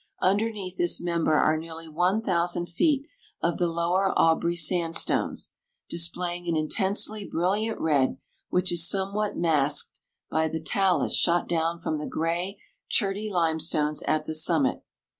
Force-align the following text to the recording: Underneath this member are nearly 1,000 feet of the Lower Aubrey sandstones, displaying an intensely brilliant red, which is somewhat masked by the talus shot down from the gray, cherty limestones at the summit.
Underneath 0.23 0.77
this 0.77 0.99
member 0.99 1.35
are 1.35 1.57
nearly 1.57 1.87
1,000 1.87 2.65
feet 2.67 3.05
of 3.39 3.59
the 3.59 3.67
Lower 3.67 4.11
Aubrey 4.17 4.55
sandstones, 4.55 5.53
displaying 5.91 6.47
an 6.47 6.55
intensely 6.57 7.23
brilliant 7.23 7.79
red, 7.79 8.17
which 8.49 8.71
is 8.71 8.89
somewhat 8.89 9.37
masked 9.37 9.99
by 10.27 10.47
the 10.47 10.59
talus 10.59 11.15
shot 11.15 11.47
down 11.47 11.77
from 11.77 11.99
the 11.99 12.07
gray, 12.07 12.57
cherty 12.89 13.29
limestones 13.29 14.01
at 14.07 14.25
the 14.25 14.33
summit. 14.33 14.83